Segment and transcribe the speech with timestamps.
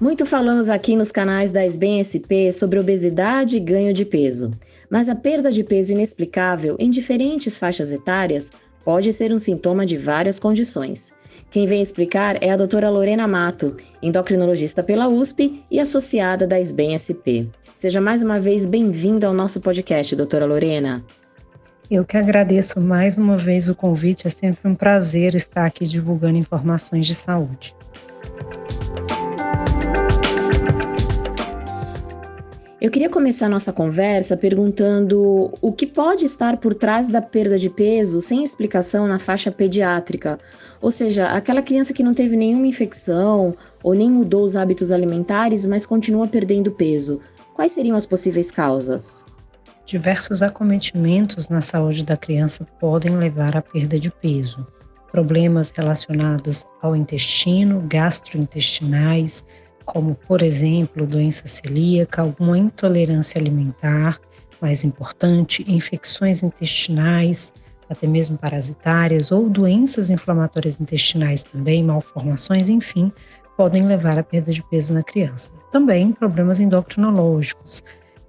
[0.00, 4.50] Muito falamos aqui nos canais da SBEM SP sobre obesidade e ganho de peso,
[4.88, 8.50] mas a perda de peso inexplicável em diferentes faixas etárias
[8.82, 11.12] pode ser um sintoma de várias condições.
[11.50, 16.96] Quem vem explicar é a doutora Lorena Mato, endocrinologista pela USP e associada da SBEM
[16.96, 17.44] SP.
[17.76, 21.04] Seja mais uma vez bem-vinda ao nosso podcast, doutora Lorena.
[21.90, 26.38] Eu que agradeço mais uma vez o convite, é sempre um prazer estar aqui divulgando
[26.38, 27.74] informações de saúde.
[32.80, 37.68] Eu queria começar nossa conversa perguntando o que pode estar por trás da perda de
[37.68, 40.38] peso sem explicação na faixa pediátrica,
[40.80, 45.66] ou seja, aquela criança que não teve nenhuma infecção ou nem mudou os hábitos alimentares,
[45.66, 47.20] mas continua perdendo peso.
[47.52, 49.26] Quais seriam as possíveis causas?
[49.84, 54.66] Diversos acometimentos na saúde da criança podem levar à perda de peso.
[55.12, 59.44] Problemas relacionados ao intestino, gastrointestinais,
[59.92, 64.20] como, por exemplo, doença celíaca, alguma intolerância alimentar,
[64.62, 67.52] mais importante, infecções intestinais,
[67.88, 73.10] até mesmo parasitárias ou doenças inflamatórias intestinais também, malformações, enfim,
[73.56, 75.50] podem levar à perda de peso na criança.
[75.72, 77.82] Também problemas endocrinológicos,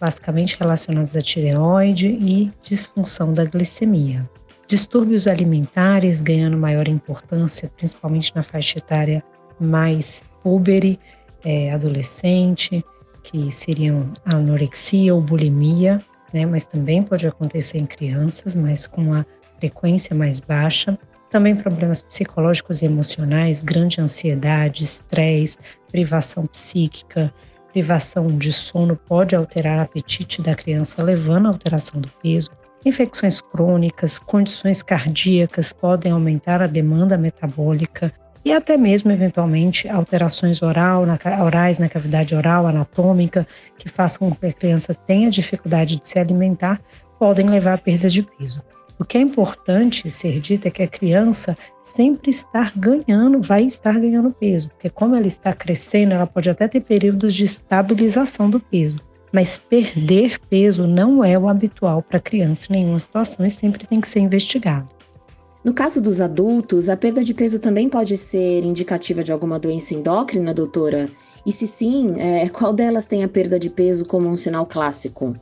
[0.00, 4.28] basicamente relacionados à tireoide e disfunção da glicemia.
[4.66, 9.22] Distúrbios alimentares ganhando maior importância, principalmente na faixa etária
[9.60, 10.98] mais púbere,
[11.44, 12.84] é, adolescente,
[13.22, 16.00] que seriam anorexia ou bulimia,
[16.32, 19.26] né, mas também pode acontecer em crianças, mas com uma
[19.58, 20.98] frequência mais baixa.
[21.30, 25.56] Também problemas psicológicos e emocionais, grande ansiedade, estresse,
[25.90, 27.32] privação psíquica,
[27.72, 32.50] privação de sono pode alterar o apetite da criança, levando à alteração do peso.
[32.84, 38.12] Infecções crônicas, condições cardíacas podem aumentar a demanda metabólica,
[38.44, 43.46] e até mesmo, eventualmente, alterações oral, na, orais na cavidade oral, anatômica,
[43.78, 46.80] que façam com que a criança tenha dificuldade de se alimentar,
[47.18, 48.60] podem levar à perda de peso.
[48.98, 53.98] O que é importante ser dito é que a criança sempre está ganhando, vai estar
[53.98, 58.60] ganhando peso, porque como ela está crescendo, ela pode até ter períodos de estabilização do
[58.60, 58.98] peso.
[59.32, 64.00] Mas perder peso não é o habitual para criança em nenhuma situação e sempre tem
[64.00, 64.88] que ser investigado.
[65.64, 69.94] No caso dos adultos, a perda de peso também pode ser indicativa de alguma doença
[69.94, 71.08] endócrina, doutora?
[71.46, 75.36] E se sim, é, qual delas tem a perda de peso como um sinal clássico?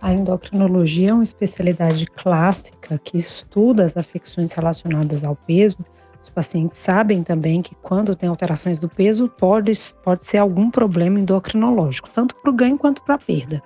[0.00, 5.78] A endocrinologia é uma especialidade clássica que estuda as afecções relacionadas ao peso.
[6.20, 11.18] Os pacientes sabem também que quando tem alterações do peso, pode, pode ser algum problema
[11.18, 13.62] endocrinológico, tanto para o ganho quanto para a perda.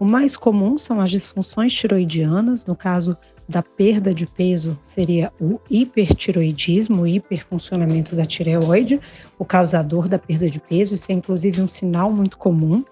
[0.00, 3.16] O mais comum são as disfunções tiroidianas, no caso
[3.48, 9.00] da perda de peso seria o hipertiroidismo, o hiperfuncionamento da tireoide,
[9.38, 12.84] o causador da perda de peso, isso é inclusive um sinal muito comum.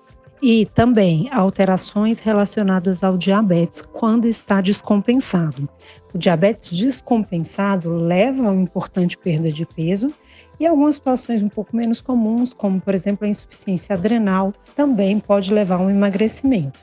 [0.44, 5.68] E também alterações relacionadas ao diabetes quando está descompensado.
[6.12, 10.12] O diabetes descompensado leva a uma importante perda de peso
[10.58, 15.54] e algumas situações um pouco menos comuns, como por exemplo a insuficiência adrenal, também pode
[15.54, 16.78] levar a um emagrecimento.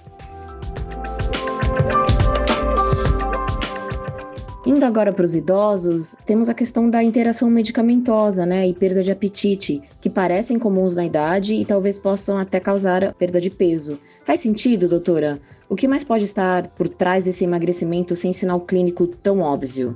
[4.66, 9.10] Indo agora para os idosos, temos a questão da interação medicamentosa, né, e perda de
[9.10, 13.98] apetite, que parecem comuns na idade e talvez possam até causar perda de peso.
[14.26, 15.40] Faz sentido, doutora?
[15.70, 19.96] O que mais pode estar por trás desse emagrecimento sem sinal clínico tão óbvio?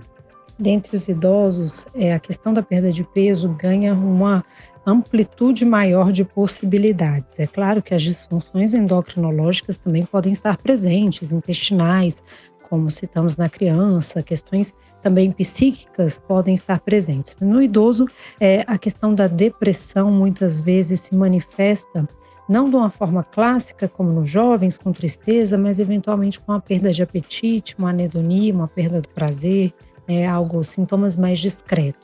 [0.58, 4.46] Dentre os idosos, é, a questão da perda de peso ganha uma
[4.86, 7.40] amplitude maior de possibilidades.
[7.40, 12.22] É claro que as disfunções endocrinológicas também podem estar presentes, intestinais,
[12.70, 17.36] como citamos na criança, questões também psíquicas podem estar presentes.
[17.40, 18.08] No idoso,
[18.40, 22.08] é, a questão da depressão muitas vezes se manifesta
[22.48, 26.92] não de uma forma clássica, como nos jovens, com tristeza, mas eventualmente com a perda
[26.92, 29.74] de apetite, uma anedonia, uma perda do prazer,
[30.08, 32.03] é, algo, sintomas mais discretos.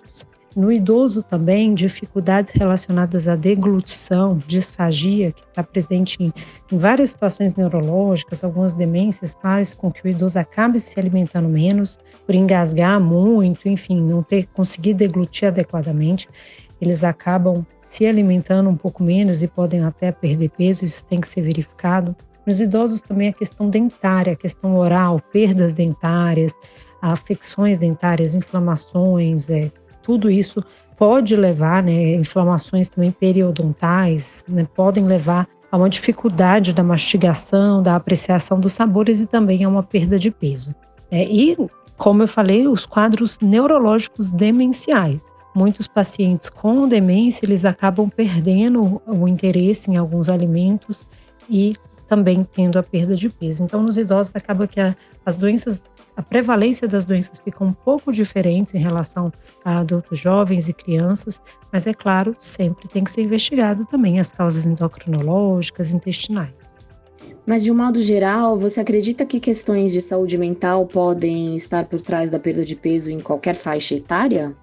[0.59, 6.33] No idoso também, dificuldades relacionadas à deglutição, disfagia, que está presente em,
[6.69, 11.97] em, várias situações neurológicas, algumas demências faz com que o idoso acabe se alimentando menos,
[12.25, 16.27] por engasgar muito, enfim, não ter conseguido deglutir adequadamente,
[16.81, 21.27] eles acabam se alimentando um pouco menos e podem até perder peso, isso tem que
[21.29, 22.13] ser verificado.
[22.45, 26.53] Nos idosos também a questão dentária, a questão oral, perdas dentárias,
[27.01, 29.71] afecções dentárias, inflamações, é,
[30.09, 30.63] tudo isso
[30.97, 37.95] pode levar, né, inflamações também periodontais, né, podem levar a uma dificuldade da mastigação, da
[37.95, 40.73] apreciação dos sabores e também a uma perda de peso.
[41.11, 41.55] É, e,
[41.95, 45.23] como eu falei, os quadros neurológicos demenciais.
[45.55, 51.05] muitos pacientes com demência eles acabam perdendo o interesse em alguns alimentos
[51.47, 51.75] e
[52.07, 53.63] também tendo a perda de peso.
[53.63, 55.85] Então, nos idosos acaba que a, as doenças,
[56.19, 59.31] a prevalência das doenças fica um pouco diferentes em relação
[59.63, 64.29] a adultos jovens e crianças, mas é claro, sempre tem que ser investigado também as
[64.29, 66.75] causas endocrinológicas, intestinais.
[67.45, 72.01] Mas de um modo geral, você acredita que questões de saúde mental podem estar por
[72.01, 74.53] trás da perda de peso em qualquer faixa etária?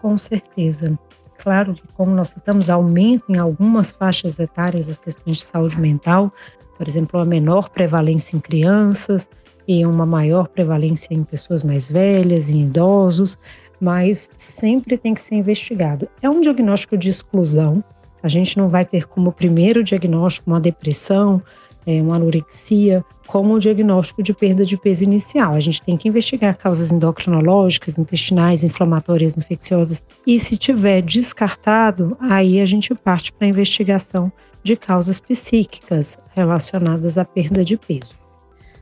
[0.00, 0.98] Com certeza.
[1.36, 6.32] Claro que como nós tratamos aumento em algumas faixas etárias as questões de saúde mental,
[6.78, 9.28] por exemplo, a menor prevalência em crianças
[9.66, 13.38] e uma maior prevalência em pessoas mais velhas, em idosos,
[13.80, 16.08] mas sempre tem que ser investigado.
[16.22, 17.82] É um diagnóstico de exclusão.
[18.22, 21.42] A gente não vai ter como primeiro diagnóstico uma depressão,
[21.86, 25.54] é, uma anorexia, como o diagnóstico de perda de peso inicial.
[25.54, 30.02] A gente tem que investigar causas endocrinológicas, intestinais, inflamatórias, infecciosas.
[30.26, 34.32] E se tiver descartado, aí a gente parte para a investigação
[34.64, 38.25] de causas psíquicas relacionadas à perda de peso.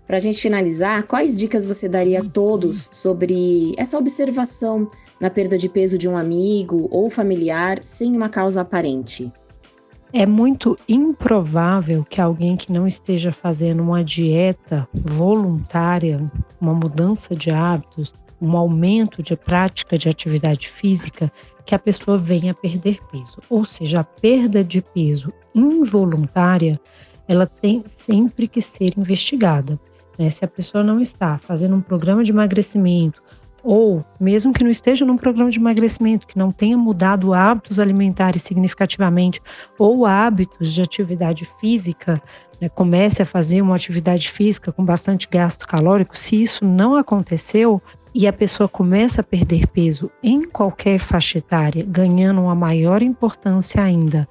[0.06, 5.56] Para a gente finalizar, quais dicas você daria a todos sobre essa observação na perda
[5.56, 9.32] de peso de um amigo ou familiar sem uma causa aparente?
[10.12, 16.30] É muito improvável que alguém que não esteja fazendo uma dieta voluntária,
[16.60, 21.32] uma mudança de hábitos, um aumento de prática de atividade física,
[21.64, 23.38] que a pessoa venha a perder peso.
[23.48, 26.78] Ou seja, a perda de peso involuntária,
[27.26, 29.80] ela tem sempre que ser investigada.
[30.18, 30.30] Né?
[30.30, 33.22] Se a pessoa não está fazendo um programa de emagrecimento
[33.64, 38.42] ou mesmo que não esteja num programa de emagrecimento, que não tenha mudado hábitos alimentares
[38.42, 39.40] significativamente
[39.78, 42.20] ou hábitos de atividade física,
[42.60, 47.80] né, comece a fazer uma atividade física com bastante gasto calórico, se isso não aconteceu
[48.14, 53.82] e a pessoa começa a perder peso em qualquer faixa etária, ganhando uma maior importância
[53.82, 54.28] ainda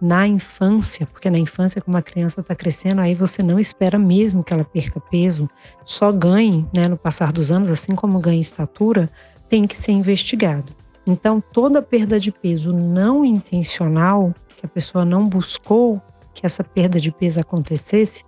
[0.00, 4.44] na infância, porque na infância, como a criança está crescendo, aí você não espera mesmo
[4.44, 5.48] que ela perca peso,
[5.84, 9.10] só ganhe né, no passar dos anos, assim como ganha estatura,
[9.48, 10.72] tem que ser investigado.
[11.06, 16.02] Então, toda perda de peso não intencional, que a pessoa não buscou
[16.34, 18.24] que essa perda de peso acontecesse,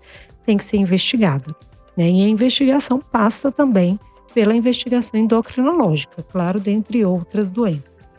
[0.46, 1.54] tem que ser investigada.
[1.96, 2.08] Né?
[2.10, 3.98] E a investigação passa também
[4.32, 8.17] pela investigação endocrinológica, claro, dentre outras doenças.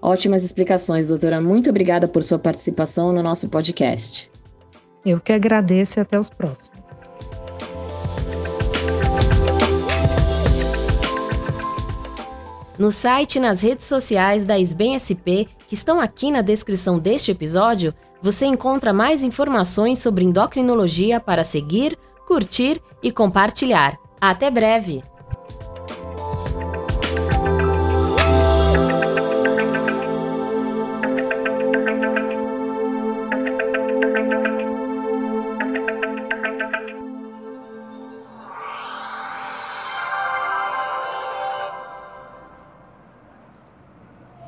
[0.00, 1.40] Ótimas explicações, doutora.
[1.40, 4.30] Muito obrigada por sua participação no nosso podcast.
[5.04, 6.78] Eu que agradeço e até os próximos.
[12.78, 17.32] No site e nas redes sociais da SBEM SP, que estão aqui na descrição deste
[17.32, 17.92] episódio,
[18.22, 23.98] você encontra mais informações sobre endocrinologia para seguir, curtir e compartilhar.
[24.20, 25.02] Até breve!